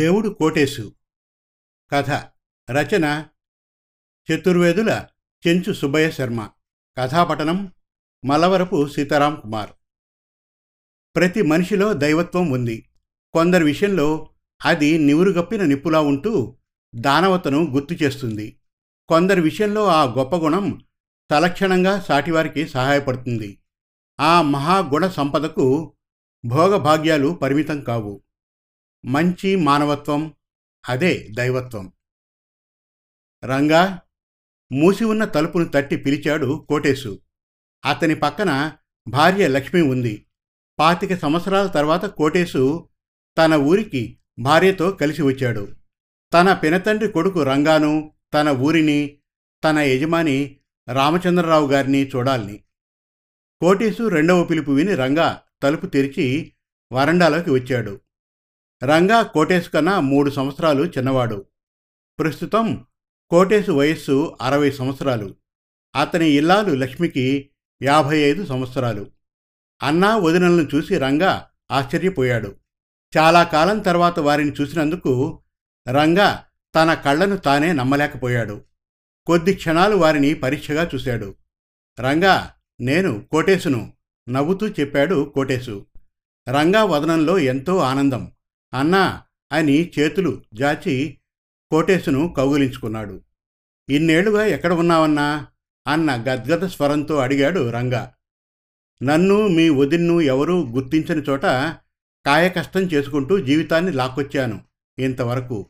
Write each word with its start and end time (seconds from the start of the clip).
దేవుడు 0.00 0.28
కోటేశు. 0.28 0.92
కథ 1.92 2.10
రచన 2.70 3.26
చతుర్వేదుల 4.30 5.06
చెంచు 5.46 5.72
సుబ్బయ్య 5.72 6.10
శర్మ. 6.10 6.50
కథాపటనం 6.98 7.72
మలవరపు 8.24 8.88
సీతారాం 8.88 9.40
కుమార్. 9.42 9.70
ప్రతి 11.16 11.42
మనిషిలో 11.42 11.92
దైవత్వం 11.92 12.50
ఉంది. 12.50 12.88
కొందరి 13.32 13.64
విషయంలో 13.64 14.30
అది 14.64 14.98
నివురుగప్పిన 14.98 15.64
నిప్పులా 15.64 16.00
ఉంటూ 16.00 16.58
దానవతను 16.94 17.70
గుర్తు 17.70 17.94
చేస్తుంది. 17.94 18.60
కొందరి 19.08 19.40
విషయంలో 19.40 19.86
ఆ 19.86 20.04
గొప్ప 20.04 20.36
గుణం 20.36 20.80
తలక్షణంగా 21.30 22.00
సాటివారికి 22.00 22.68
సహాయపడుతుంది. 22.68 23.58
ఆ 24.20 24.42
మహాగుణ 24.42 25.08
సంపదకు 25.08 25.96
భోగభాగ్యాలు 26.44 27.28
పరిమితం 27.28 27.80
కావు. 27.80 28.22
మంచి 29.04 29.56
మానవత్వం 29.56 30.34
అదే 30.88 31.28
దైవత్వం. 31.34 31.92
రంగా 33.44 34.00
మూసి 34.72 35.04
ఉన్న 35.04 35.24
తలుపును 35.24 35.64
తట్టి 35.64 35.96
పిలిచాడు 35.96 36.66
కోటేశు. 36.68 37.20
అతని 37.84 38.14
పక్కన 38.14 38.72
భార్య 39.08 39.48
లక్ష్మి 39.48 39.82
ఉంది. 39.82 40.26
పాతిక 40.78 41.14
సంవత్సరాల 41.14 41.66
తర్వాత 41.66 42.04
కోటేశు 42.04 42.88
తన 43.38 43.54
ఊరికి 43.54 44.18
భార్యతో 44.38 44.90
కలిసి 44.90 45.22
వచ్చాడు. 45.22 45.68
తన 46.32 46.52
పినతండ్రి 46.52 47.12
కొడుకు 47.12 47.42
రంగాను 47.42 48.12
తన 48.34 48.48
ఊరిని 48.48 49.18
తన 49.64 49.78
యజమాని 49.78 50.60
రామచంద్రరావు 50.92 51.68
గారిని 51.68 52.08
చూడాలని. 52.08 52.64
కోటేశు 53.60 54.08
రెండవ 54.08 54.44
పిలుపు 54.44 54.70
విని 54.70 54.94
రంగా 54.94 55.42
తలుపు 55.62 55.86
తెరిచి 55.86 56.52
వరండాలోకి 56.92 57.50
వచ్చాడు. 57.50 58.00
రంగా 58.84 59.22
కోటేశు 59.22 59.70
కన్నా 59.70 60.00
మూడు 60.00 60.30
సంవత్సరాలు 60.30 60.84
చిన్నవాడు. 60.84 61.46
ప్రస్తుతం 62.18 62.86
కోటేశు 63.30 63.72
వయస్సు 63.72 64.36
అరవై 64.40 64.70
సంవత్సరాలు. 64.70 65.36
అతని 65.96 66.30
ఇల్లాలు 66.30 66.74
లక్ష్మికి 66.74 67.50
యాభై 67.82 68.18
ఐదు 68.18 68.46
సంవత్సరాలు. 68.46 69.06
అన్నా 69.82 70.16
వదినలను 70.16 70.68
చూసి 70.74 70.98
రంగా 70.98 71.50
ఆశ్చర్యపోయాడు. 71.70 72.56
చాలా 73.18 73.42
కాలం 73.42 73.78
తర్వాత 73.78 74.18
వారిని 74.18 74.52
చూసినందుకు 74.60 75.42
రంగా 75.88 76.44
తన 76.74 76.94
కళ్ళను 76.94 77.36
తానే 77.36 77.72
నమ్మలేకపోయాడు. 77.72 78.64
కొద్ది 79.26 79.54
క్షణాలు 79.54 79.96
వారిని 79.96 80.34
పరీక్షగా 80.34 80.90
చూశాడు. 80.94 81.34
రంగా 82.00 82.54
నేను 82.80 83.24
కోటేశును 83.32 83.92
నవ్వుతూ 84.28 84.68
చెప్పాడు 84.68 85.32
కోటేశు. 85.34 85.86
రంగా 86.48 86.84
వదనంలో 86.84 87.38
ఎంతో 87.38 87.78
ఆనందం. 87.78 88.32
అన్నా 88.74 89.22
అని 89.52 89.92
చేతులు 89.98 90.42
జాచి 90.54 91.18
కోటేశును 91.70 92.34
కౌగులించుకున్నాడు. 92.36 93.22
ఇన్నేళ్ళుగా 93.90 94.44
ఎక్కడ 94.44 94.72
ఉన్నావన్నా? 94.72 95.46
అన్న 95.86 96.14
గద్గద 96.14 96.66
స్వరంతో 96.66 97.16
అడిగాడు 97.16 97.70
రంగా. 97.70 98.14
నన్ను 99.02 99.48
మీ 99.48 99.68
వదిన్ను 99.68 100.20
ఎవరూ 100.20 100.66
గుర్తించని 100.66 101.22
చోట 101.22 101.42
కాయకష్టం 102.26 102.80
చేసుకుంటూ 102.80 103.38
జీవితాన్ని 103.38 103.92
లాక్కొచ్చాను 103.92 104.64
ఇంతవరకు. 104.98 105.66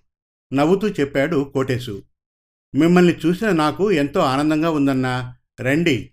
నవ్వుతూ 0.53 0.89
చెప్పాడు 0.89 1.51
కోటేశు. 1.55 2.03
మిమ్మల్ని 2.75 3.17
చూసిన 3.27 3.51
నాకు 3.51 3.93
ఎంతో 3.93 4.21
ఆనందంగా 4.21 4.71
ఉందన్నా. 4.71 5.37
రండి. 5.61 6.13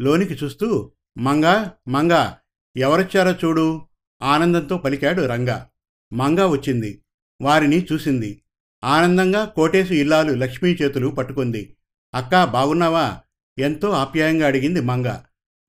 లోనికి 0.00 0.34
చూస్తూ 0.34 0.92
మంగా 1.18 1.72
మంగా 1.88 2.38
ఎవరొచ్చారో 2.76 3.32
చూడు. 3.32 3.86
ఆనందంతో 4.22 4.78
పలికాడు 4.78 5.26
రంగా. 5.26 5.68
మంగా 6.12 6.46
వచ్చింది. 6.46 7.02
వారిని 7.42 7.86
చూసింది. 7.92 8.42
ఆనందంగా 8.84 9.44
కోటేశు 9.44 9.92
ఇల్లాలు 9.92 10.32
లక్ష్మీ 10.34 10.70
చేతులు 10.70 11.08
పట్టుకుంది. 11.08 11.76
అక్కా 12.14 12.44
బాగున్నావా? 12.44 13.20
ఎంతో 13.58 13.90
ఆప్యాయంగా 13.90 14.46
అడిగింది 14.46 14.80
మంగ. 14.80 15.18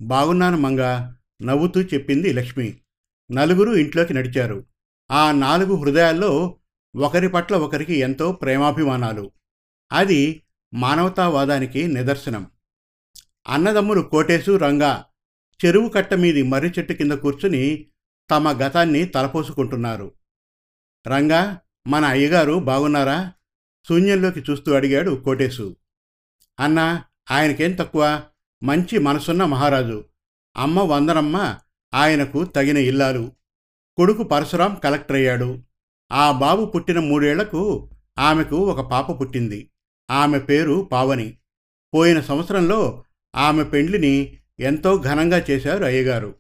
బాగున్నాను 0.01 0.57
మంగ. 0.57 1.13
నవ్వుతూ 1.41 1.81
చెప్పింది 1.81 2.34
లక్ష్మి. 2.34 2.79
నలుగురు 3.31 3.72
ఇంట్లోకి 3.72 4.13
నడిచారు. 4.13 4.66
ఆ 5.12 5.31
నాలుగు 5.31 5.75
హృదయాల్లో 5.75 6.57
ఒకరి 6.95 7.29
పట్ల 7.29 7.56
ఒకరికి 7.56 7.94
ఎంతో 7.94 8.31
ప్రేమాభిమానాలు. 8.31 9.31
అది 9.91 10.41
మానవతావాదానికి 10.73 11.88
నిదర్శనం. 11.88 12.47
అన్నదమ్ములు 13.47 14.01
కోటేశు 14.01 14.57
రంగా 14.57 15.06
చెరువు 15.66 15.89
కట్ట 15.89 16.13
మీది 16.13 16.44
మర్రి 16.44 16.69
చెట్టు 16.69 16.94
కింద 16.94 17.12
కూర్చుని 17.12 17.88
తమ 18.29 18.51
గతాన్ని 18.51 19.05
తలపోసుకుంటున్నారు. 19.05 20.11
రంగా 21.07 21.59
మన 21.87 22.05
అయ్యగారు 22.05 22.53
బాగున్నారా? 22.53 23.31
శూన్యంలోకి 23.89 24.39
చూస్తూ 24.39 24.73
అడిగాడు 24.73 25.15
కోటేశు. 25.15 25.75
అన్నా 26.59 27.03
ఆయనకేం 27.31 27.71
తక్కువ? 27.71 28.23
మంచి 28.63 28.97
మనసున్న 28.97 29.45
మహారాజు. 29.45 30.05
అమ్మ 30.57 30.79
వందనమ్మ 30.79 31.57
ఆయనకు 31.93 32.43
తగిన 32.43 32.77
ఇల్లాలు. 32.77 33.31
కొడుకు 33.97 34.23
పరశురాం 34.23 34.75
కలెక్టర్ 34.83 35.15
అయ్యాడు. 35.15 35.59
ఆ 36.11 36.31
బాబు 36.31 36.65
పుట్టిన 36.65 36.99
మూడేళ్ళకు 36.99 37.89
ఆమెకు 38.17 38.55
ఒక 38.55 38.91
పాప 38.91 39.21
పుట్టింది. 39.21 39.71
ఆమె 40.11 40.39
పేరు 40.39 40.89
పావని. 40.91 41.38
పోయిన 41.93 42.21
సంవత్సరంలో 42.21 43.03
ఆమె 43.35 43.63
పెండ్లిని 43.63 44.38
ఎంతో 44.59 44.97
ఘనంగా 44.97 45.45
చేశారు 45.49 45.83
అయ్యగారు. 45.83 46.35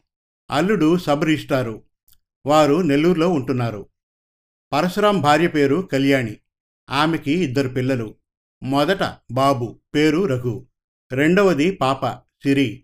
అల్లుడు 0.51 0.97
సబ్ 0.97 1.25
రిజిస్టారు 1.25 1.83
వారు 2.45 2.81
నెల్లూరులో 2.81 3.29
ఉంటున్నారు. 3.29 3.89
పరశురాం 4.73 5.21
భార్య 5.21 5.47
పేరు 5.47 5.89
కళ్యాణి. 5.91 6.37
ఆమెకి 6.89 7.31
ఇద్దరు 7.31 7.69
పిల్లలు. 7.69 8.15
మొదట 8.63 9.17
బాబు 9.31 9.79
పేరు 9.95 10.25
రఘు. 10.25 10.67
రెండవది 11.11 11.71
పాప 11.71 12.05
సిరి. 12.15 12.83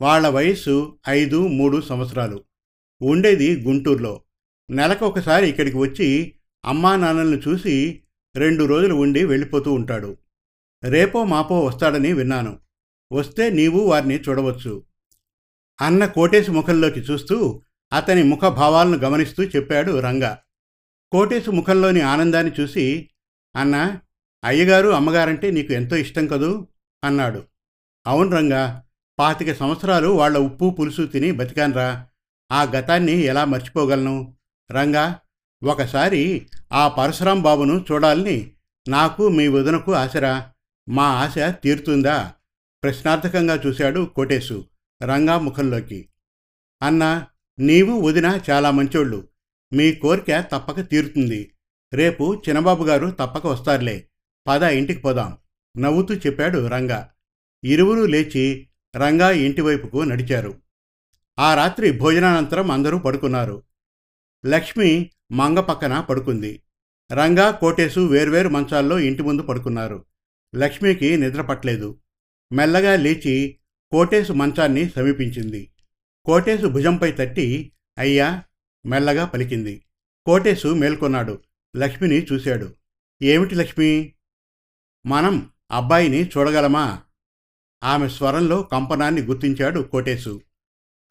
వాళ్ళ 0.00 0.28
వయస్సు 0.28 0.98
ఐదు 1.08 1.46
మూడు 1.46 1.80
సంవత్సరాలు. 1.80 2.44
ఉండేది 3.02 3.60
గుంటూరులో. 3.60 4.22
నెలకు 4.70 5.06
ఒకసారి 5.06 5.48
ఇక్కడికి 5.48 5.76
వచ్చి 5.76 6.34
అమ్మా 6.64 6.96
నాన్నలను 6.96 7.36
చూసి 7.36 8.02
రెండు 8.36 8.64
రోజులు 8.64 8.94
ఉండి 8.94 9.24
వెళ్ళిపోతూ 9.24 9.72
ఉంటాడు. 9.72 10.16
రేపో 10.84 11.24
మాపో 11.24 11.64
వస్తాడని 11.64 12.12
విన్నాను. 12.12 12.58
వస్తే 13.12 13.50
నీవు 13.50 13.80
వారిని 13.80 14.20
చూడవచ్చు. 14.20 14.87
అన్న 15.80 16.06
కోటేశు 16.06 16.50
ముఖంలోకి 16.50 17.00
చూస్తూ 17.00 17.62
అతని 17.92 18.22
ముఖ 18.22 18.40
భావాలను 18.40 18.96
గమనిస్తూ 18.96 19.42
చెప్పాడు 19.42 20.00
రంగా. 20.00 20.38
కోటేశు 21.12 21.50
ముఖంలోని 21.50 22.00
ఆనందాన్ని 22.00 22.52
చూసి 22.60 23.08
అన్న 23.56 23.98
అయ్యగారు 24.44 24.88
అమ్మగారంటే 24.88 25.50
నీకు 25.50 25.72
ఎంతో 25.72 25.96
ఇష్టం 25.96 26.26
కదూ? 26.26 26.66
అన్నాడు. 27.04 27.44
అవును 28.06 28.30
రంగా 28.30 28.84
పాతిక 29.18 29.52
సంవత్సరాలు 29.52 30.08
వాళ్ళ 30.08 30.38
ఉప్పు 30.38 30.76
పులుసు 30.80 31.06
తిని 31.06 31.32
బతికాన్రా. 31.32 32.06
ఆ 32.52 32.64
గతాన్ని 32.64 33.12
ఎలా 33.12 33.44
మర్చిపోగలను? 33.44 34.34
రంగా 34.72 35.18
ఒకసారి 35.64 36.46
ఆ 36.72 36.88
పరశురాం 36.88 37.42
బాబును 37.42 37.84
చూడాలని 37.92 38.52
నాకు 38.88 39.28
మీ 39.28 39.48
వదనకు 39.48 39.92
ఆశరా. 39.92 40.50
మా 40.88 41.04
ఆశ 41.04 41.34
తీరుతుందా? 41.38 42.32
ప్రశ్నార్థకంగా 42.82 43.54
చూశాడు 43.66 44.00
కోటేశు. 44.00 44.64
రంగా 45.02 45.38
ముఖంలోకి 45.38 46.08
అన్నా 46.82 47.26
నీవు 47.58 48.00
వదిన 48.00 48.40
చాలా 48.50 48.70
మంచోళ్ళు. 48.70 49.28
మీ 49.72 49.94
కోరిక 49.94 50.40
తప్పక 50.40 50.80
తీరుతుంది. 50.80 51.52
రేపు 51.94 52.42
చిన్నబాబు 52.48 52.84
గారు 52.84 53.10
తప్పక 53.10 53.46
వస్తారులే. 53.46 54.08
పద 54.46 54.62
ఇంటికి 54.62 55.00
పోదాం. 55.00 55.38
నవ్వుతూ 55.78 56.14
చెప్పాడు 56.14 56.66
రంగా. 56.66 57.10
ఇరువురు 57.64 58.06
లేచి 58.06 58.68
రంగా 58.96 59.30
ఇంటివైపుకు 59.30 60.02
నడిచారు. 60.02 60.54
ఆ 61.38 61.54
రాత్రి 61.54 61.92
భోజనానంతరం 61.92 62.70
అందరూ 62.70 62.98
పడుకున్నారు. 62.98 63.62
లక్ష్మి 64.46 65.10
మంగ 65.32 65.60
పక్కన 65.60 66.00
పడుకుంది. 66.00 66.62
రంగా 67.12 67.50
కోటేశు 67.50 68.00
వేర్వేరు 68.00 68.48
మంచాల్లో 68.48 68.98
ఇంటి 68.98 69.22
ముందు 69.22 69.42
పడుకున్నారు. 69.42 70.04
లక్ష్మికి 70.56 71.16
నిద్ర 71.16 71.42
పట్టలేదు. 71.42 71.98
మెల్లగా 72.52 72.96
లేచి 72.96 73.58
కోటేశు 73.92 74.32
మంచాన్ని 74.32 74.88
సమీపించింది. 74.88 75.72
కోటేశు 76.24 76.66
భుజంపై 76.66 77.12
తట్టి 77.12 77.72
అయ్యా! 77.98 78.44
మెల్లగా 78.86 79.24
పలికింది. 79.24 79.84
కోటేశు 80.26 80.68
మేల్కొన్నాడు. 80.68 81.42
లక్ష్మిని 81.76 82.24
చూశాడు. 82.24 82.74
ఏమిటి 83.22 83.54
లక్ష్మి? 83.54 84.14
మనం 85.06 85.50
అబ్బాయిని 85.70 86.28
చూడగలమా? 86.28 87.02
ఆమె 87.84 88.08
స్వరంలో 88.08 88.62
కంపనాన్ని 88.62 89.22
గుర్తించాడు 89.22 89.80
కోటేశు. 89.80 90.40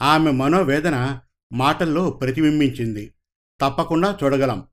ఆమె 0.02 0.30
మనోవేదన 0.30 1.20
మాటల్లో 1.52 2.10
ప్రతిబింబించింది. 2.10 3.14
తప్పకుండా 3.60 4.18
చూడగలం. 4.24 4.68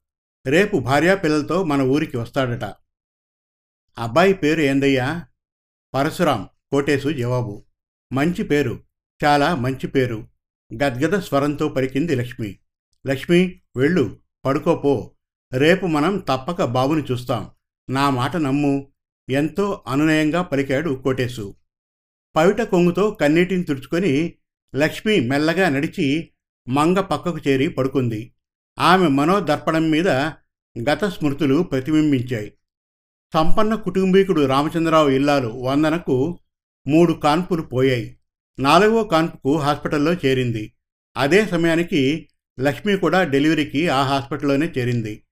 రేపు 0.47 0.77
భార్యాపిల్లలతో 0.77 1.63
మన 1.63 1.81
ఊరికి 1.81 2.17
వస్తాడట. 2.17 2.63
అబ్బాయి 3.97 4.33
పేరు 4.33 4.61
ఏందయ్యా? 4.61 5.27
పరశురాం 5.93 6.49
కోటేశు 6.71 7.09
జవాబు. 7.09 7.64
మంచి 8.15 8.43
పేరు 8.43 8.79
చాలా 9.25 9.55
మంచి 9.55 9.87
పేరు. 9.87 10.27
గద్గద 10.73 11.19
స్వరంతో 11.19 11.69
పలికింది 11.69 12.15
లక్ష్మి. 12.15 12.59
లక్ష్మి 13.07 13.61
వెళ్ళు 13.77 14.19
పడుకోపో. 14.45 15.11
రేపు 15.53 15.85
మనం 15.85 16.17
తప్పక 16.17 16.63
బాబుని 16.63 17.03
చూస్తాం. 17.11 17.51
నా 17.89 18.09
మాట 18.09 18.35
నమ్ము. 18.35 18.91
ఎంతో 19.29 19.83
అనునయంగా 19.87 20.41
పలికాడు 20.41 20.89
కోటేశు. 20.89 21.55
పవిట 22.35 22.61
కొంగుతో 22.61 23.11
కన్నీటిని 23.11 23.63
తుడుచుకొని 23.63 24.33
లక్ష్మి 24.75 25.19
మెల్లగా 25.19 25.69
నడిచి 25.69 26.29
మంగ 26.67 26.99
పక్కకు 26.99 27.37
చేరి 27.47 27.67
పడుకుంది. 27.67 28.33
ఆమె 28.79 29.07
మనోదర్పణం 29.07 29.89
మీద 29.89 30.07
గత 30.89 31.05
స్మృతులు 31.05 31.63
ప్రతిబింబించాయి. 31.63 32.53
సంపన్న 33.33 33.75
కుటుంబీకుడు 33.75 34.45
రామచంద్రరావు 34.45 35.09
ఇల్లాలు 35.09 35.47
వందనకు 35.47 36.39
మూడు 36.87 37.13
కాన్పులు 37.13 37.61
పోయాయి. 37.61 38.17
నాలుగో 38.59 39.03
కాన్పుకు 39.03 39.57
హాస్పిటల్లో 39.57 40.13
చేరింది. 40.13 40.73
అదే 41.17 41.45
సమయానికి 41.45 42.29
లక్ష్మి 42.59 42.97
కూడా 42.97 43.23
డెలివరీకి 43.23 43.89
ఆ 43.89 44.03
హాస్పిటల్లోనే 44.03 44.71
చేరింది. 44.77 45.23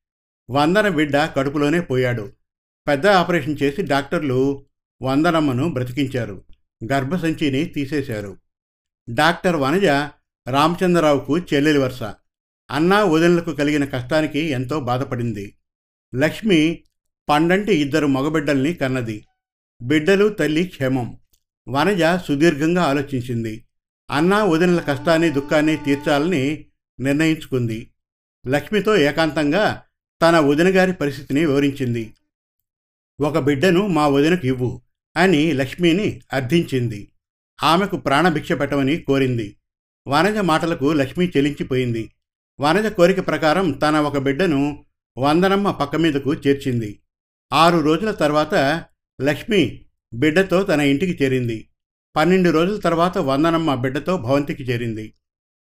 వందన 0.49 0.87
బిడ్డ 0.87 1.17
కడుపులోనే 1.17 1.79
పోయాడు. 1.79 2.31
పెద్ద 2.87 3.07
ఆపరేషన్ 3.07 3.57
చేసి 3.63 3.81
డాక్టర్లు 3.81 4.65
వందనమ్మను 5.01 5.73
బ్రతికించారు. 5.73 6.45
గర్భసంచిని 6.91 7.65
తీసేశారు. 7.65 8.37
డాక్టర్ 9.09 9.55
వనజ 9.55 9.85
రామచంద్రరావుకు 10.49 11.39
చెల్లెలి 11.39 11.79
వరుస. 11.79 12.03
అన్నా 12.71 13.03
వదినలకు 13.03 13.51
కలిగిన 13.51 13.85
కష్టానికి 13.85 14.39
ఎంతో 14.39 14.79
బాధపడింది. 14.79 15.57
లక్ష్మి 16.15 16.83
పండంటి 17.29 17.73
ఇద్దరు 17.73 18.07
మగబిడ్డల్ని 18.07 18.73
కన్నది. 18.73 19.25
బిడ్డలు 19.81 20.29
తల్లి 20.29 20.63
క్షేమం. 20.63 21.19
వనజ 21.67 22.01
సుదీర్ఘంగా 22.27 22.83
ఆలోచించింది. 22.83 23.65
అన్నా 24.11 24.43
వదినల 24.43 24.79
కష్టాన్ని 24.79 25.29
దుఃఖాన్ని 25.29 25.77
తీర్చాలని 25.77 26.65
నిర్ణయించుకుంది. 26.99 27.89
లక్ష్మితో 28.47 28.95
ఏకాంతంగా 28.95 29.81
తన 30.21 30.39
వదినగారి 30.39 30.93
పరిస్థితిని 30.93 31.45
వివరించింది. 31.45 32.13
ఒక 33.21 33.37
బిడ్డను 33.37 33.87
మా 33.87 34.07
వదినకు 34.07 34.47
ఇవ్వు 34.47 34.81
అని 35.17 35.51
లక్ష్మిని 35.51 36.21
అర్థించింది. 36.33 37.11
ఆమెకు 37.63 37.97
ప్రాణభిక్ష 37.97 38.51
పెట్టమని 38.51 38.97
కోరింది. 38.97 39.55
వనజ 40.07 40.37
మాటలకు 40.37 40.93
లక్ష్మి 40.93 41.31
చెలించిపోయింది. 41.37 42.11
వనజ 42.59 42.85
కోరిక 42.85 43.27
ప్రకారం 43.27 43.71
తన 43.71 43.95
ఒక 43.95 44.17
బిడ్డను 44.17 44.85
వందనమ్మ 45.17 45.71
పక్క 45.71 45.95
మీదకు 45.95 46.33
చేర్చింది. 46.33 46.99
ఆరు 47.53 47.77
రోజుల 47.77 48.11
తర్వాత 48.11 48.83
లక్ష్మి 49.21 49.85
బిడ్డతో 50.13 50.63
తన 50.63 50.81
ఇంటికి 50.81 51.23
చేరింది. 51.23 51.69
పన్నెండు 52.15 52.49
రోజుల 52.49 52.79
తర్వాత 52.79 53.17
వందనమ్మ 53.17 53.75
బిడ్డతో 53.75 54.17
భవంతికి 54.17 54.63
చేరింది. 54.63 55.13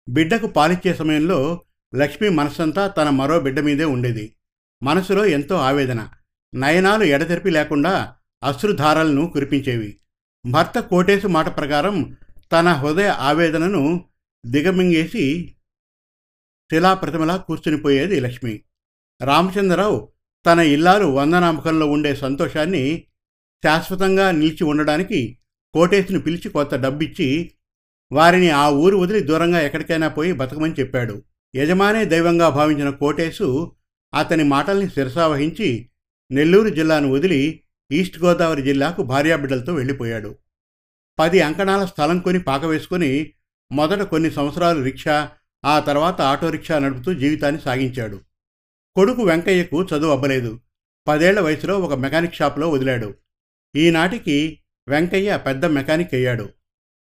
బిడ్డకు 0.09 0.47
పాలిచ్చే 0.47 0.95
సమయంలో 0.95 1.65
లక్ష్మి 1.95 2.29
మనసంతా 2.29 2.87
తన 2.87 3.11
మరో 3.11 3.41
బిడ్డ 3.41 3.61
మీదే 3.61 3.85
ఉండేది. 3.85 4.37
మనసులో 4.83 5.27
ఎంతో 5.27 5.55
ఆవేదన. 5.55 6.09
నయనాలు 6.55 7.05
ఎడతెరిపి 7.05 7.51
లేకుండా 7.51 8.15
అశ్రుధారలను 8.45 9.27
కురిపించేవి. 9.27 10.01
భర్త 10.51 10.81
కోటేశు 10.81 11.27
మాట 11.27 11.57
ప్రకారం 11.57 12.17
తన 12.53 12.69
హృదయ 12.69 13.09
ఆవేదనను 13.09 14.05
దిగమింగేసి 14.47 15.55
శిలాప్రతిమలా 16.73 17.37
కూర్చునిపోయేది 17.37 18.21
లక్ష్మి. 18.21 18.61
రామచంద్రరావు 19.25 20.09
తన 20.47 20.59
ఇల్లాలు 20.59 21.05
వందనామకంలో 21.05 21.91
ఉండే 21.91 22.17
సంతోషాన్ని 22.17 23.07
శాశ్వతంగా 23.65 24.31
నిలిచి 24.31 24.65
ఉండడానికి 24.65 25.39
కోటేశుని 25.75 26.21
పిలిచి 26.21 26.49
కొత్త 26.49 26.75
డబ్బిచ్చి 26.75 27.51
వారిని 28.13 28.51
ఆ 28.51 28.71
ఊరు 28.71 28.97
వదిలి 28.97 29.21
దూరంగా 29.21 29.61
ఎక్కడికైనా 29.61 30.09
పోయి 30.09 30.33
బతకమని 30.33 30.75
చెప్పాడు. 30.81 31.23
యజమానే 31.57 32.05
దైవంగా 32.05 32.49
భావించిన 32.49 32.91
కోటేశు 32.91 33.73
అతని 34.15 34.45
మాటల్ని 34.45 34.89
శిరసావహించి 34.89 35.89
నెల్లూరు 36.31 36.69
జిల్లాను 36.69 37.11
వదిలి 37.11 37.63
ఈస్ట్ 37.93 38.19
గోదావరి 38.23 38.63
జిల్లాకు 38.63 39.03
భార్యాబిడ్డలతో 39.03 39.75
వెళ్ళిపోయాడు. 39.75 40.37
పది 41.19 41.41
అంకణాల 41.41 41.85
స్థలం 41.85 42.19
కొని 42.19 42.39
పాక 42.39 42.65
వేసుకుని 42.65 43.33
మొదట 43.73 44.03
కొన్ని 44.03 44.31
సంవత్సరాలు 44.31 44.83
రిక్షా 44.83 45.31
ఆ 45.65 45.79
తర్వాత 45.79 46.21
ఆటో 46.21 46.51
రిక్షా 46.51 46.79
నడుపుతూ 46.79 47.15
జీవితాన్ని 47.15 47.61
సాగించాడు. 47.61 48.21
కొడుకు 48.97 49.23
వెంకయ్యకు 49.23 49.83
చదువు 49.83 50.11
అవ్వలేదు 50.11 50.61
పదేళ్ళ 51.09 51.41
వయసులో 51.41 51.79
ఒక 51.79 51.95
మెకానిక్ 51.95 52.35
షాప్లో 52.35 52.71
వదిలాడు. 52.71 53.15
ఈనాటికి 53.77 54.61
వెంకయ్య 54.89 55.43
పెద్ద 55.47 55.65
మెకానిక్ 55.65 56.15
అయ్యాడు. 56.15 56.49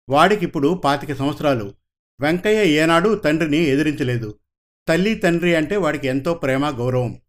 వాడికిప్పుడు 0.09 0.75
పాతిక 0.75 1.15
సంవత్సరాలు. 1.15 1.75
వెంకయ్య 2.21 2.71
ఏనాడు 2.71 3.15
తండ్రిని 3.15 3.59
ఎదిరించలేదు. 3.59 4.39
తల్లి 4.89 5.15
తండ్రి 5.15 5.55
అంటే 5.55 5.77
వాడికి 5.77 6.07
ఎంతో 6.07 6.35
ప్రేమ 6.35 6.71
గౌరవం. 6.71 7.21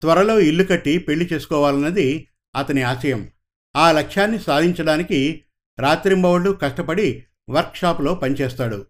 త్వరలో 0.00 0.40
ఇల్లు 0.40 0.64
కట్టి 0.64 0.98
పెళ్ళి 0.98 1.28
చేసుకోవాలన్నది 1.32 2.28
అతని 2.56 2.82
ఆశయం. 2.82 3.30
ఆ 3.76 3.92
లక్ష్యాన్ని 3.92 4.38
సాధించడానికి 4.38 5.44
రాత్రింబవళ్ళు 5.80 6.50
కష్టపడి 6.50 7.24
వర్క్షాప్లో 7.50 8.14
పనిచేస్తాడు. 8.14 8.86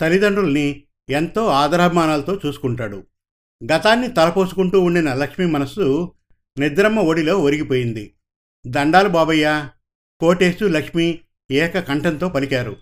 తల్లిదండ్రుల్ని 0.00 0.84
ఎంతో 1.10 1.46
ఆదరాభిమానాలతో 1.46 2.40
చూసుకుంటాడు. 2.46 3.06
గతాన్ని 3.72 4.08
తలపోసుకుంటూ 4.08 4.80
ఉండిన 4.80 5.14
లక్ష్మి 5.14 5.46
మనస్సు 5.46 6.12
నిద్రమ్మ 6.58 7.00
ఒడిలో 7.00 7.38
ఒరిగిపోయింది. 7.38 8.14
దండాలు 8.68 9.08
బాబయ్య 9.08 9.68
కోటేశు 10.20 10.64
లక్ష్మి 10.64 11.20
ఏక 11.50 11.78
కంఠంతో 11.78 12.28
పలికారు. 12.28 12.76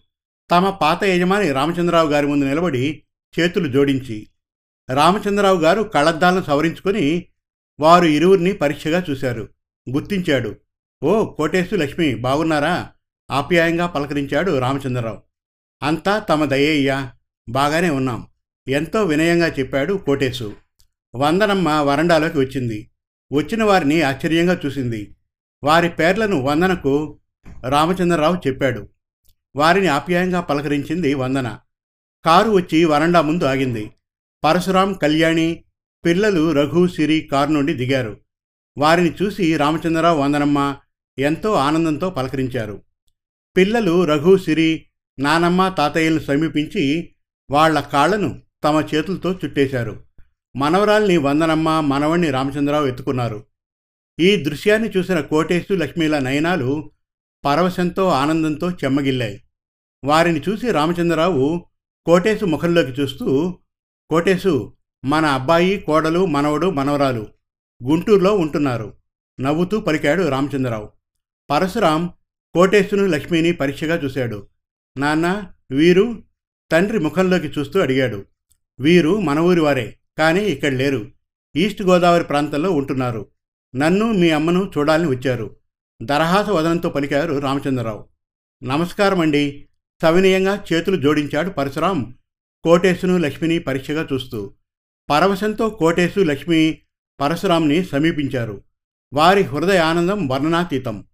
తమ 0.50 0.70
పాత 0.70 1.04
యజమాని 1.04 1.52
రామచంద్రరావు 1.52 2.10
గారి 2.10 2.26
ముందు 2.26 2.44
నిలబడి 2.44 3.02
చేతులు 3.40 3.68
జోడించి 3.68 4.26
రామచంద్రరావు 4.94 5.60
గారు 5.60 5.82
కళ్ళద్దాలను 5.82 6.42
సవరించుకొని 6.42 7.26
వారు 7.80 8.04
ఇరువురిని 8.04 8.52
పరీక్షగా 8.52 9.04
చూశారు. 9.10 9.48
గుర్తించాడు. 9.90 10.56
ఓ 11.02 11.32
కోటేశు 11.32 11.74
లక్ష్మి 11.74 12.14
బాగున్నారా? 12.14 12.90
ఆప్యాయంగా 13.30 13.86
పలకరించాడు 13.86 14.58
రామచంద్రరావు. 14.58 15.22
అంతా 15.82 16.18
తమ 16.18 16.44
దయ్యయ్యా 16.44 17.12
బాగానే 17.48 17.90
ఉన్నాం. 17.90 18.26
ఎంతో 18.68 19.04
వినయంగా 19.04 19.48
చెప్పాడు 19.48 19.94
కోటేశు. 19.94 20.54
వందనమ్మ 21.16 21.68
వరండాలోకి 21.68 22.38
వచ్చింది. 22.38 22.90
వచ్చిన 23.32 23.64
వారిని 23.64 24.02
ఆశ్చర్యంగా 24.02 24.60
చూసింది. 24.66 25.15
వారి 25.66 25.88
పేర్లను 25.88 26.40
వందనకు 26.40 27.18
రామచంద్రరావు 27.68 28.36
చెప్పాడు. 28.36 28.88
వారిని 29.56 29.86
ఆప్యాయంగా 29.86 30.40
పలకరించింది 30.40 31.14
వందన. 31.14 31.58
కారు 32.24 32.50
వచ్చి 32.50 32.84
వరండా 32.84 33.20
ముందు 33.20 33.44
ఆగింది. 33.44 33.90
పరశురాం 34.44 34.92
కళ్యాణి 34.92 35.64
పిల్లలు 36.04 36.52
రఘు 36.52 36.86
సిరి 36.86 37.28
కారు 37.32 37.50
నుండి 37.50 37.74
దిగారు. 37.74 38.20
వారిని 38.78 39.12
చూసి 39.22 39.56
రామచంద్రరావు 39.56 40.22
వందనమ్మ 40.22 40.76
ఎంతో 41.18 41.52
ఆనందంతో 41.52 42.10
పలకరించారు. 42.10 42.82
పిల్లలు 43.56 44.04
రఘు 44.04 44.36
సిరి 44.36 44.86
నానమ్మ 45.18 45.68
తాతయ్యలను 45.68 46.18
సమీపించి 46.18 47.14
వాళ్ళ 47.50 47.80
కాళ్ళను 47.80 48.42
తమ 48.64 48.84
చేతులతో 48.94 49.32
చుట్టేశారు. 49.32 50.02
మనవరాల్ని 50.56 51.16
వందనమ్మ 51.16 51.80
మనవణ్ణి 51.80 52.30
రామచంద్రరావు 52.30 52.86
ఎత్తుకున్నారు. 52.86 53.44
ఈ 54.20 54.36
దృశ్యాన్ని 54.42 54.90
చూసిన 54.96 55.20
కోటేశు 55.20 55.74
లక్ష్మీల 55.74 56.18
నయనాలు 56.18 56.90
పరవశంతో 57.44 58.08
ఆనందంతో 58.08 58.70
చెమ్మగిల్లాయి. 58.70 59.42
వారిని 60.04 60.42
చూసి 60.48 60.70
రామచంద్రరావు 60.70 61.64
కోటేశు 62.06 62.44
ముఖంలోకి 62.44 62.90
చూస్తూ 62.90 63.58
కోటేశు 64.10 64.72
మన 65.04 65.24
అబ్బాయి 65.24 65.80
కోడలు 65.80 66.26
మనవడు 66.26 66.70
మనవరాలు 66.70 67.26
గుంటూరులో 67.84 68.36
ఉంటున్నారు. 68.36 68.94
నవ్వుతూ 69.40 69.80
పలికాడు 69.80 70.28
రామచంద్రరావు. 70.28 70.88
పరశురాం 71.50 72.10
కోటేశును 72.54 73.06
లక్ష్మిని 73.06 73.52
పరీక్షగా 73.52 73.96
చూశాడు. 73.96 74.46
నాన్న 74.98 75.44
వీరు 75.70 76.22
తండ్రి 76.72 76.98
ముఖంలోకి 76.98 77.46
చూస్తూ 77.46 77.80
అడిగాడు. 77.80 78.24
వీరు 78.80 79.20
మన 79.20 79.38
ఊరి 79.38 79.60
వారే 79.60 79.96
కానీ 80.18 80.44
ఇక్కడ 80.44 80.72
లేరు. 80.72 81.10
ఈస్ట్ 81.56 81.82
గోదావరి 81.82 82.24
ప్రాంతంలో 82.24 82.70
ఉంటున్నారు. 82.70 83.26
నన్ను 83.76 84.12
మీ 84.12 84.30
అమ్మను 84.30 84.72
చూడాలని 84.78 85.08
వచ్చారు. 85.08 85.56
దరహాస 86.02 86.48
వదనంతో 86.48 86.90
పలికారు 86.90 87.34
రామచంద్రరావు. 87.38 88.04
నమస్కారం 88.64 89.20
అండి 89.20 89.68
సవినయంగా 90.02 90.64
చేతులు 90.72 90.96
జోడించాడు 90.96 91.50
పరశురాం. 91.50 92.14
కోటేశును 92.64 93.18
లక్ష్మిని 93.18 93.58
పరీక్షగా 93.58 94.08
చూస్తూ. 94.12 94.54
పరవశంతో 95.10 95.70
కోటేశు 95.70 96.20
లక్ష్మి 96.20 96.78
పరశురాంని 97.20 97.84
సమీపించారు. 97.84 98.62
వారి 99.14 99.42
హృదయ 99.42 99.78
ఆనందం 99.78 100.28
వర్ణనాతీతం. 100.28 101.04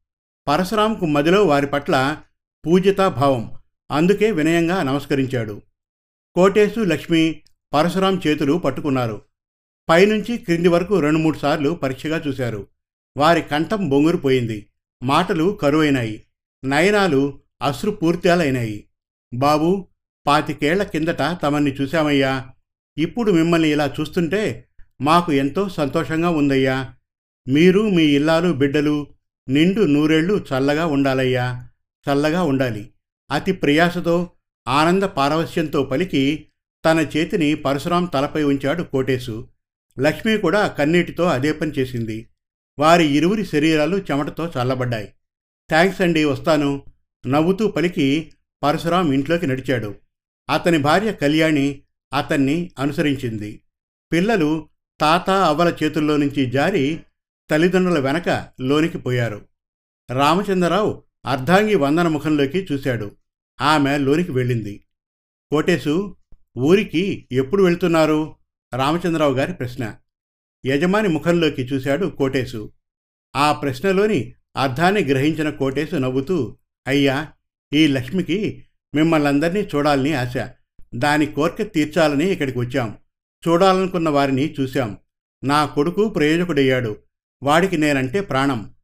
పరశురాంకు 0.48 1.06
మదిలో 1.06 1.44
వారి 1.44 1.66
పట్ల 1.66 2.22
పూజితాభావం. 2.66 3.52
అందుకే 3.90 4.30
వినయంగా 4.30 4.82
నమస్కరించాడు. 4.82 5.62
కోటేశు 6.34 6.80
లక్ష్మి 6.80 7.42
పరశురాం 7.74 8.20
చేతులు 8.26 8.52
పట్టుకున్నారు. 8.52 9.22
పైనుంచి 9.88 10.38
క్రింది 10.38 10.68
వరకు 10.68 11.00
రెండు 11.00 11.18
మూడు 11.18 11.38
సార్లు 11.38 11.70
పరీక్షగా 11.70 12.22
చూశారు. 12.28 12.66
వారి 13.16 13.42
కంఠం 13.42 13.88
బొంగురుపోయింది. 13.88 14.66
మాటలు 15.02 15.58
కరువైనాయి. 15.62 16.22
నయనాలు 16.64 17.38
అశ్రుపూర్త్యాలైనాయి 17.62 18.84
బాబు 19.34 19.88
పాతికేళ్ళ 20.26 20.82
కిందట 20.82 21.38
తమన్ని 21.42 21.72
చూశామయ్యా. 21.72 22.48
ఇప్పుడు 22.98 23.32
మిమ్మల్ని 23.32 23.68
ఇలా 23.68 23.94
చూస్తుంటే 24.00 24.68
మాకు 25.00 25.32
ఎంతో 25.32 25.68
సంతోషంగా 25.68 26.30
ఉందయ్యా. 26.30 26.94
మీరు 27.48 27.90
మీ 27.90 28.02
ఇల్లాలు 28.02 28.52
బిడ్డలు 28.52 29.06
నిండు 29.48 29.80
నూరేళ్ళు 29.80 30.44
చల్లగా 30.52 30.86
ఉండాలయ్యా. 30.86 31.68
చల్లగా 32.12 32.42
ఉండాలి. 32.42 32.90
అతి 33.30 33.52
ప్రయాసతో 33.52 34.30
ఆనంద 34.68 35.02
పారవస్యంతో 35.02 35.82
పలికి 35.82 36.46
తన 36.84 37.06
చేతిని 37.16 37.54
పరశురాం 37.54 38.04
తలపై 38.04 38.42
ఉంచాడు 38.42 38.82
కోటేశు. 38.82 39.48
లక్ష్మి 40.00 40.38
కూడా 40.38 40.68
కన్నీటితో 40.68 41.24
అదే 41.24 41.52
పని 41.52 41.70
చేసింది. 41.70 42.28
వారి 42.78 43.04
ఇరువురి 43.04 43.46
శరీరాలు 43.46 43.96
చెమటతో 43.96 44.46
చల్లబడ్డాయి. 44.46 45.12
థ్యాంక్స్ 45.68 46.00
అండి 46.00 46.24
వస్తాను. 46.24 46.82
నవ్వుతూ 47.26 47.68
పలికి 47.68 48.32
పరశురాం 48.62 49.12
ఇంట్లోకి 49.12 49.46
నడిచాడు. 49.46 49.94
అతని 50.50 50.78
భార్య 50.78 51.12
కళ్యాణి 51.12 51.82
అతన్ని 52.14 52.70
అనుసరించింది. 52.78 53.60
పిల్లలు 54.12 54.68
తాత 55.00 55.30
అవ్వల 55.30 55.76
చేతుల్లో 55.82 56.16
నుంచి 56.16 56.46
జారి 56.46 57.00
తల్లిదండ్రుల 57.50 57.98
వెనక 57.98 58.48
లోనికి 58.60 58.98
పోయారు. 58.98 59.46
రామచంద్రరావు 60.10 61.02
అర్ధాంగి 61.26 61.74
వందన 61.74 62.08
ముఖంలోకి 62.08 62.66
చూశాడు. 62.72 63.10
ఆమె 63.60 63.98
లోనికి 63.98 64.32
వెళ్ళింది. 64.32 64.84
కోటేశు 65.50 66.16
ఊరికి 66.58 67.28
ఎప్పుడు 67.32 67.62
వెళ్తున్నారు? 67.62 68.36
రామచంద్రరావు 68.74 69.34
గారి 69.34 69.52
ప్రశ్న. 69.52 69.94
యజమాని 70.66 71.08
ముఖంలోకి 71.08 71.62
చూశాడు 71.62 72.06
కోటేశు. 72.06 72.72
ఆ 73.36 73.52
ప్రశ్నలోని 73.52 74.32
అర్థాన్ని 74.56 75.04
గ్రహించిన 75.04 75.50
కోటేశు 75.50 75.96
నవ్వుతూ 75.96 76.56
అయ్యా 76.86 77.28
ఈ 77.74 77.86
లక్ష్మికి 77.86 78.64
మిమ్మల్ందరినీ 78.94 79.60
చూడాలని 79.60 80.14
ఆశ. 80.14 80.34
దాని 80.94 81.26
కోరిక 81.26 81.72
తీర్చాలని 81.74 82.32
ఇక్కడికి 82.32 82.58
వచ్చాం. 82.58 82.98
చూడాలనుకున్న 83.48 84.08
వారిని 84.08 84.54
చూశాం. 84.60 84.98
నా 85.44 85.66
కొడుకు 85.66 86.08
ప్రయోజకుడయ్యాడు. 86.08 86.96
వాడికి 87.42 87.76
నేనంటే 87.76 88.20
ప్రాణం. 88.20 88.74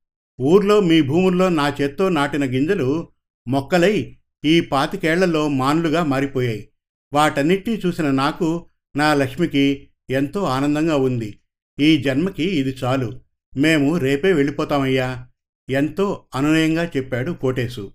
ఊర్లో 0.41 0.81
మీ 0.81 1.03
భూముల్లో 1.03 1.49
నా 1.49 1.77
చేత్తో 1.81 2.09
నాటిన 2.09 2.45
గింజలు 2.45 3.09
మొక్కలై 3.49 4.17
ఈ 4.45 4.61
పాతికేళ్ళలో 4.61 5.49
మానులుగా 5.49 6.05
మారిపోయాయి. 6.05 6.69
వాటన్నిటినీ 7.13 7.83
చూసిన 7.87 8.11
నాకు 8.11 8.68
నా 8.99 9.15
లక్ష్మికి 9.15 9.89
ఎంతో 10.11 10.45
ఆనందంగా 10.45 10.97
ఉంది. 10.97 11.39
ఈ 11.81 12.03
జన్మకి 12.03 12.43
ఇది 12.43 12.77
చాలు. 12.85 13.21
మేము 13.57 13.99
రేపే 13.99 14.33
వెళ్ళిపోతామయ్యా 14.33 15.29
ఎంతో 15.71 16.25
అనునయంగా 16.35 16.91
చెప్పాడు 16.97 17.33
కోటేశు. 17.33 17.93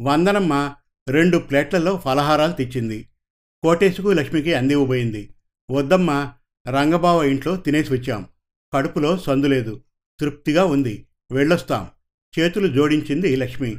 వందనమ్మ 0.00 0.74
రెండు 1.08 1.38
ప్లేట్లలో 1.38 1.96
ఫలహారాలు 2.04 2.52
తెచ్చింది. 2.52 3.08
కోటేశుకు 3.62 4.08
లక్ష్మికి 4.08 4.54
అందివ్వబోయింది. 4.54 5.30
వద్దమ్మ 5.70 6.32
రంగబావ 6.68 7.24
ఇంట్లో 7.24 7.56
తినేసి 7.56 7.94
వచ్చాం. 7.94 8.26
కడుపులో 8.74 9.16
సందులేదు 9.16 9.82
తృప్తిగా 10.20 10.64
ఉంది. 10.64 11.06
వెళ్ళొస్తాం. 11.32 11.88
చేతులు 12.38 12.68
జోడించింది 12.68 13.36
లక్ష్మి. 13.36 13.76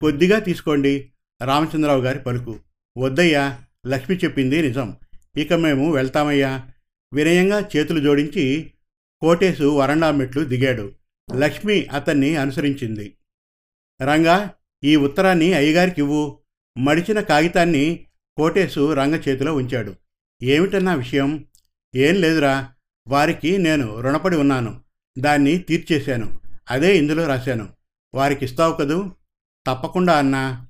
కొద్దిగా 0.00 0.38
తీసుకోండి 0.38 1.10
రామచంద్రరావు 1.44 2.00
గారి 2.00 2.18
పలుకు. 2.18 2.58
వద్దయ్యా 2.98 3.60
లక్ష్మి 3.86 4.16
చెప్పింది 4.16 4.62
నిజం. 4.62 4.96
ఇక 5.36 5.52
మేము 5.52 5.92
వెళ్తామయ్యా. 5.92 6.68
వినయంగా 7.14 7.68
చేతులు 7.76 8.00
జోడించి 8.00 8.72
కోటేశు 9.20 9.64
వరండా 9.64 10.10
మెట్లు 10.10 10.44
దిగాడు. 10.44 10.92
లక్ష్మి 11.34 11.86
అతన్ని 11.86 12.36
అనుసరించింది. 12.36 13.16
రంగా 14.02 14.50
ఈ 14.84 14.96
ఉత్తరాన్ని 14.96 15.54
అయ్యగారికి 15.54 16.00
ఇవ్వు 16.00 16.38
మడిచిన 16.78 17.20
కాగితాన్ని 17.20 18.06
కోటేశు 18.36 18.92
రంగ 18.92 19.14
చేతిలో 19.14 19.54
ఉంచాడు. 19.54 19.94
ఏమిటన్నా 20.42 20.94
విషయం? 20.94 21.46
ఏం 21.96 22.14
లేదురా. 22.14 22.72
వారికి 23.08 23.58
నేను 23.58 24.00
రుణపడి 24.00 24.36
ఉన్నాను. 24.36 24.80
దాన్ని 25.18 25.58
తీర్చేశాను. 25.58 26.40
అదే 26.70 26.98
ఇందులో 26.98 27.26
రాశాను. 27.26 27.68
వారికి 28.14 28.44
ఇస్తావు 28.44 28.72
కదూ? 28.72 29.10
తప్పకుండా 29.66 30.18
అన్నా. 30.18 30.68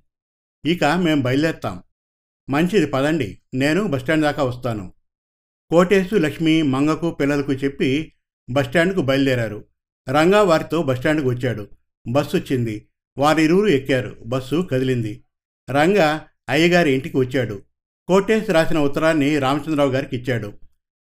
ఇక 0.66 0.84
మేం 0.84 1.20
బయలుదేరుతాం. 1.20 1.82
మంచిది 2.52 2.86
పదండి. 2.86 3.38
నేను 3.54 3.86
బస్టాండ్ 3.86 4.24
దాకా 4.24 4.42
వస్తాను. 4.42 4.92
కోటేశు 5.70 6.14
లక్ష్మి 6.14 6.62
మంగకు 6.62 7.10
పిల్లలకు 7.10 7.52
చెప్పి 7.52 8.12
బస్టాండ్కు 8.50 9.02
బయలుదేరారు. 9.02 9.64
రంగా 10.10 10.42
వారితో 10.42 10.82
బస్టాండ్కు 10.82 11.28
వచ్చాడు. 11.28 11.68
బస్సు 12.08 12.36
వచ్చింది. 12.36 12.88
వారిరువురు 13.18 13.66
ఎక్కారు. 13.66 14.16
బస్సు 14.26 14.68
కదిలింది. 14.70 15.24
రంగా 15.70 16.28
అయ్యగారి 16.48 16.92
ఇంటికి 16.92 17.16
వచ్చాడు. 17.16 17.62
కోటేశ్ 18.08 18.50
రాసిన 18.50 18.78
ఉత్తరాన్ని 18.78 19.38
రామచంద్రరావు 19.38 19.90
గారికి 19.90 20.16
ఇచ్చాడు. 20.16 20.52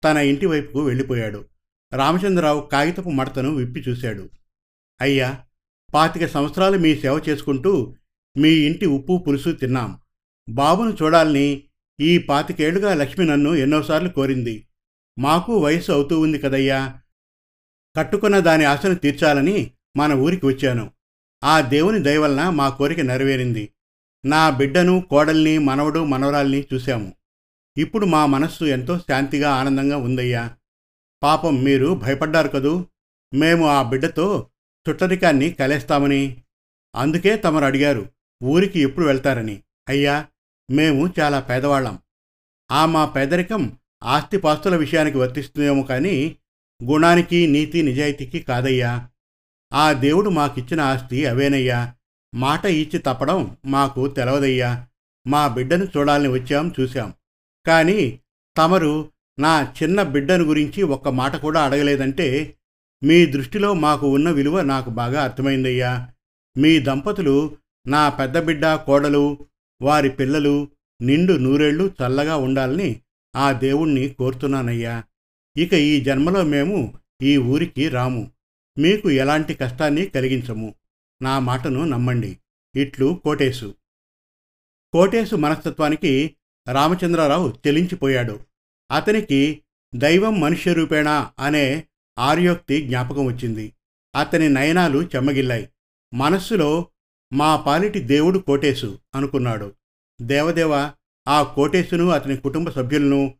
తన 0.03 0.17
ఇంటి 0.17 0.45
వైపుకు 0.45 0.81
వెళ్ళిపోయాడు. 0.81 1.45
రామచంద్రరావు 1.93 2.61
కాగితపు 2.61 3.09
మడతను 3.09 3.55
విప్పి 3.55 3.79
చూశాడు. 3.89 4.29
అయ్యా 5.01 5.39
పాతిక 5.93 6.25
సంవత్సరాలు 6.25 6.77
మీ 6.77 6.95
సేవ 6.95 7.21
చేసుకుంటూ 7.29 7.95
మీ 8.37 8.49
ఇంటి 8.49 8.85
ఉప్పు 8.85 9.23
పులుసు 9.27 9.49
తిన్నాం. 9.51 10.02
బాబును 10.49 10.97
చూడాలని 11.01 11.63
ఈ 12.01 12.17
పాతికేళ్ళుగా 12.17 12.93
లక్ష్మి 12.93 13.25
నన్ను 13.25 13.53
ఎన్నోసార్లు 13.53 14.09
కోరింది. 14.09 14.67
మాకు 15.19 15.57
వయసు 15.57 15.91
అవుతూ 15.91 16.19
ఉంది 16.19 16.39
కదయ్యా. 16.39 16.99
కట్టుకున్న 17.97 18.39
దాని 18.39 18.65
ఆశను 18.65 18.95
తీర్చాలని 18.95 19.71
మన 19.97 20.13
ఊరికి 20.13 20.45
వచ్చాను. 20.45 20.91
ఆ 21.43 21.61
దేవుని 21.61 21.99
దయవలన 21.99 22.49
మా 22.49 22.69
కోరిక 22.69 22.99
నెరవేరింది. 22.99 23.69
నా 24.25 24.49
బిడ్డను 24.49 25.01
కోడల్ని 25.01 25.57
మనవడు 25.57 26.03
మనవరాల్ని 26.03 26.67
చూశాము. 26.73 27.13
ఇప్పుడు 27.77 28.05
మా 28.05 28.25
మనస్సు 28.25 28.65
ఎంతో 28.65 28.99
శాంతిగా 28.99 29.51
ఆనందంగా 29.51 29.97
ఉందయ్యా. 29.97 30.55
పాపం 31.23 31.63
మీరు 31.63 31.93
భయపడ్డారు 31.93 32.47
కదూ. 32.47 32.85
మేము 33.33 33.67
ఆ 33.67 33.81
బిడ్డతో 33.83 34.49
చుట్టరికాన్ని 34.89 35.49
కలేస్తామని 35.49 36.41
అందుకే 36.95 37.37
తమరు 37.37 37.65
అడిగారు. 37.65 38.09
ఊరికి 38.43 38.79
ఎప్పుడు 38.79 39.05
వెళ్తారని. 39.05 39.61
అయ్యా 39.89 40.25
మేము 40.73 41.13
చాలా 41.19 41.39
పేదవాళ్ళం. 41.39 41.99
ఆ 42.71 42.85
మా 42.85 43.05
పేదరికం 43.05 43.77
ఆస్తిపాస్తుల 44.03 44.75
విషయానికి 44.75 45.17
వర్తిస్తుందేమో 45.17 45.83
కానీ 45.83 46.35
గుణానికి 46.83 47.47
నీతి 47.47 47.81
నిజాయితీకి 47.81 48.39
కాదయ్యా. 48.39 49.07
ఆ 49.73 49.93
దేవుడు 49.93 50.29
మాకిచ్చిన 50.29 50.81
ఆస్తి 50.81 51.25
అవేనయ్యా. 51.25 51.93
మాట 52.35 52.65
ఇచ్చి 52.65 52.99
తప్పడం 52.99 53.57
మాకు 53.65 54.07
తెలవదయ్యా. 54.07 54.87
మా 55.27 55.47
బిడ్డను 55.47 55.85
చూడాలని 55.85 56.27
వచ్చాం 56.27 56.75
చూశాం. 56.79 57.13
కానీ 57.67 58.19
తమరు 58.57 59.11
నా 59.39 59.73
చిన్న 59.83 60.03
బిడ్డను 60.03 60.43
గురించి 60.43 60.83
ఒక్క 60.83 61.07
మాట 61.07 61.35
కూడా 61.35 61.63
అడగలేదంటే 61.63 62.57
మీ 63.03 63.25
దృష్టిలో 63.25 63.73
మాకు 63.73 64.07
ఉన్న 64.07 64.29
విలువ 64.29 64.61
నాకు 64.61 64.89
బాగా 64.89 65.23
అర్థమైందయ్యా. 65.23 66.09
మీ 66.57 66.79
దంపతులు 66.79 67.57
నా 67.87 68.09
పెద్ద 68.09 68.39
బిడ్డ 68.39 68.75
కోడలు 68.75 69.37
వారి 69.83 70.09
పిల్లలు 70.09 70.67
నిండు 71.01 71.33
నూరేళ్ళు 71.33 71.93
చల్లగా 72.01 72.35
ఉండాలని 72.35 73.01
ఆ 73.35 73.51
దేవుణ్ణి 73.51 74.09
కోరుతున్నానయ్యా. 74.09 75.03
ఇక 75.57 75.73
ఈ 75.73 76.01
జన్మలో 76.01 76.43
మేము 76.43 76.93
ఈ 77.21 77.37
ఊరికి 77.37 77.89
రాము. 77.89 78.31
మీకు 78.77 79.11
ఎలాంటి 79.11 79.53
కష్టాన్ని 79.53 80.05
కలిగించము. 80.05 80.75
నా 81.21 81.39
మాటను 81.39 81.83
నమ్మండి. 81.83 82.37
ఇట్లు 82.75 83.21
కోటేశు. 83.23 83.75
కోటేశు 84.93 85.35
మనస్తత్వానికి 85.35 86.35
రామచంద్రరావు 86.71 87.53
చెలించిపోయాడు. 87.67 88.39
అతనికి 88.91 89.61
దైవం 89.95 90.39
మనుష్య 90.39 90.73
రూపేణా 90.73 91.31
అనే 91.39 91.83
ఆర్యోక్తి 92.19 92.81
జ్ఞాపకం 92.81 93.25
వచ్చింది. 93.25 93.73
అతని 94.15 94.49
నయనాలు 94.49 95.03
చెమ్మగిల్లాయి 95.03 95.69
మనస్సులో 96.13 96.87
మా 97.33 97.55
పాలిటి 97.55 97.99
దేవుడు 97.99 98.39
కోటేశు 98.39 98.99
అనుకున్నాడు. 99.15 99.75
దేవదేవ 100.21 100.91
ఆ 101.27 101.43
కోటేశును 101.43 102.09
అతని 102.09 102.37
కుటుంబ 102.37 102.69
సభ్యులను 102.69 103.35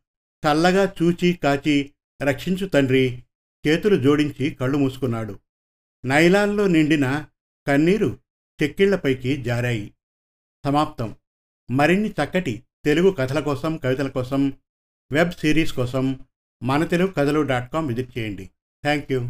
చల్లగా 0.46 0.92
చూచి 1.02 1.32
కాచి 1.32 1.92
రక్షించు 2.22 2.66
తండ్రి 2.66 3.22
చేతులు 3.68 4.02
జోడించి 4.02 4.50
కళ్ళు 4.50 4.78
మూసుకున్నాడు. 4.78 5.38
నైలాన్లో 6.04 6.66
నిండిన 6.66 7.26
కన్నీరు 7.66 8.18
చెక్కిళ్ళపైకి 8.62 9.42
జారాయి. 9.42 9.94
సమాప్తం. 10.64 11.16
మరిన్ని 11.70 12.10
చక్కటి 12.10 12.62
తెలుగు 12.84 13.10
కథల 13.10 13.40
కోసం 13.40 13.76
కవితల 13.76 14.08
కోసం 14.08 14.52
వెబ్ 15.12 15.32
సిరీస్ 15.32 15.72
కోసం 15.72 16.20
మన 16.62 16.84
తెలుగు 16.84 17.12
కథలు 17.12 17.40
డాట్ 17.40 17.72
కామ్ 17.72 17.88
విజిట్ 17.88 18.18
చేయండి. 18.18 18.50
Thank 18.82 19.12
you. 19.12 19.28